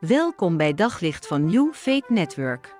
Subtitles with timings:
[0.00, 2.76] Welkom bij Daglicht van New Faith Network.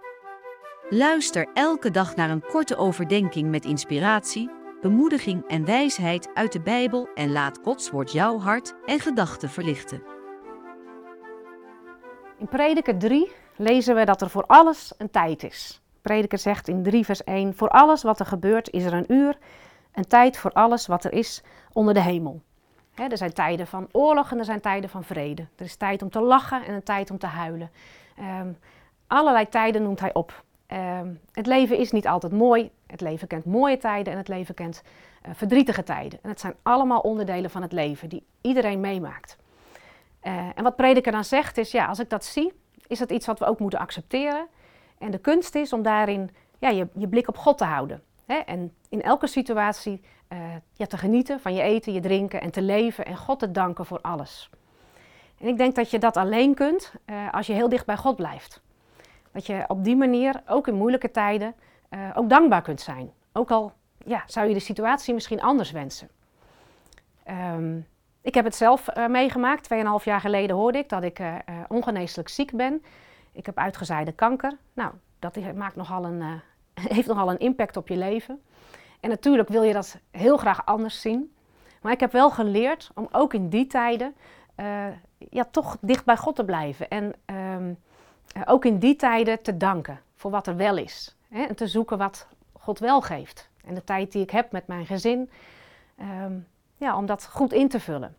[0.89, 4.51] Luister elke dag naar een korte overdenking met inspiratie,
[4.81, 10.03] bemoediging en wijsheid uit de Bijbel en laat Gods woord jouw hart en gedachten verlichten.
[12.39, 15.81] In Prediker 3 lezen we dat er voor alles een tijd is.
[16.03, 19.39] Prediker zegt in 3 vers 1: Voor alles wat er gebeurt is er een uur,
[19.93, 21.43] een tijd voor alles wat er is
[21.73, 22.43] onder de hemel
[23.09, 25.47] er zijn tijden van oorlog en er zijn tijden van vrede.
[25.57, 27.71] Er is tijd om te lachen en een tijd om te huilen.
[28.41, 28.59] Um,
[29.07, 30.45] allerlei tijden noemt hij op.
[30.73, 32.71] Um, het leven is niet altijd mooi.
[32.87, 34.83] Het leven kent mooie tijden en het leven kent
[35.27, 36.19] uh, verdrietige tijden.
[36.23, 39.37] En het zijn allemaal onderdelen van het leven die iedereen meemaakt.
[40.23, 42.53] Uh, en wat prediker dan zegt is, ja, als ik dat zie,
[42.87, 44.47] is dat iets wat we ook moeten accepteren.
[44.99, 48.03] En de kunst is om daarin ja, je, je blik op God te houden.
[48.39, 53.05] En in elke situatie uh, te genieten van je eten, je drinken en te leven
[53.05, 54.51] en God te danken voor alles.
[55.39, 58.17] En ik denk dat je dat alleen kunt uh, als je heel dicht bij God
[58.17, 58.63] blijft.
[59.33, 61.55] Dat je op die manier, ook in moeilijke tijden,
[61.91, 63.13] uh, ook dankbaar kunt zijn.
[63.33, 66.09] Ook al ja, zou je de situatie misschien anders wensen.
[67.55, 67.87] Um,
[68.23, 69.65] ik heb het zelf meegemaakt.
[69.65, 71.21] Tweeënhalf jaar geleden hoorde ik dat ik
[71.69, 72.85] ongeneeslijk ziek ben.
[73.33, 74.57] Ik heb uitgezaaide kanker.
[74.73, 76.41] Nou, dat maakt nogal een,
[76.95, 78.41] heeft nogal een impact op je leven.
[79.01, 81.35] En natuurlijk wil je dat heel graag anders zien.
[81.83, 84.15] Maar ik heb wel geleerd om ook in die tijden
[84.57, 84.87] uh,
[85.31, 86.89] ja, toch dicht bij God te blijven.
[86.89, 87.79] En um,
[88.45, 91.17] ook in die tijden te danken voor wat er wel is.
[91.29, 91.43] Hè?
[91.43, 93.49] En te zoeken wat God wel geeft.
[93.65, 95.31] En de tijd die ik heb met mijn gezin,
[96.25, 98.17] um, ja, om dat goed in te vullen.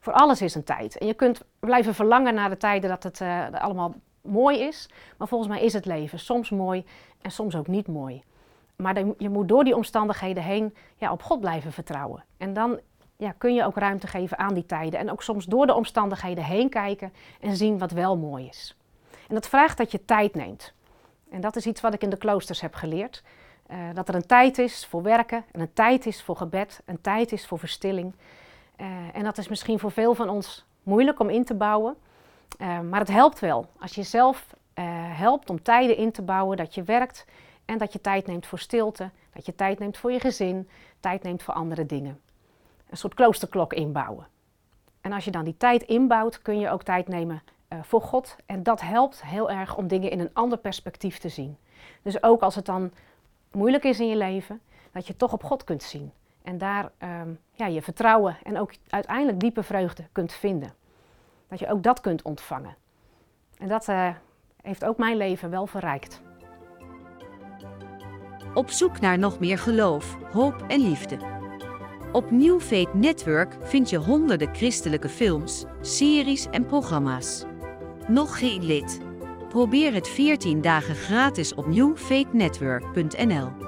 [0.00, 0.98] Voor alles is een tijd.
[0.98, 4.88] En je kunt blijven verlangen naar de tijden dat het uh, allemaal mooi is.
[5.16, 6.84] Maar volgens mij is het leven soms mooi
[7.22, 8.22] en soms ook niet mooi.
[8.76, 12.24] Maar je moet door die omstandigheden heen ja, op God blijven vertrouwen.
[12.36, 12.80] En dan
[13.16, 15.00] ja, kun je ook ruimte geven aan die tijden.
[15.00, 18.76] En ook soms door de omstandigheden heen kijken en zien wat wel mooi is.
[19.28, 20.72] En dat vraagt dat je tijd neemt.
[21.30, 23.22] En dat is iets wat ik in de kloosters heb geleerd.
[23.70, 27.00] Uh, dat er een tijd is voor werken, en een tijd is voor gebed, een
[27.00, 28.14] tijd is voor verstilling.
[28.80, 31.96] Uh, en dat is misschien voor veel van ons moeilijk om in te bouwen.
[32.60, 33.66] Uh, maar het helpt wel.
[33.80, 34.56] Als je zelf
[35.14, 37.24] helpt om tijden in te bouwen, dat je werkt
[37.64, 40.68] en dat je tijd neemt voor stilte, dat je tijd neemt voor je gezin,
[41.00, 42.20] tijd neemt voor andere dingen.
[42.90, 44.26] Een soort kloosterklok inbouwen.
[45.00, 47.42] En als je dan die tijd inbouwt, kun je ook tijd nemen
[47.72, 48.36] uh, voor God.
[48.46, 51.56] En dat helpt heel erg om dingen in een ander perspectief te zien.
[52.02, 52.92] Dus ook als het dan
[53.52, 54.60] moeilijk is in je leven,
[54.92, 56.12] dat je toch op God kunt zien.
[56.42, 60.72] En daar um, ja, je vertrouwen en ook uiteindelijk diepe vreugde kunt vinden.
[61.48, 62.76] Dat je ook dat kunt ontvangen.
[63.58, 64.08] En dat uh,
[64.62, 66.22] heeft ook mijn leven wel verrijkt.
[68.54, 71.18] Op zoek naar nog meer geloof, hoop en liefde.
[72.12, 77.44] Op New Faith Network vind je honderden christelijke films, series en programma's.
[78.06, 79.00] Nog geen lid?
[79.48, 83.67] Probeer het 14 dagen gratis op newfaithnetwork.nl.